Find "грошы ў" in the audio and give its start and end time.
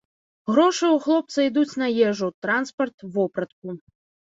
0.51-0.97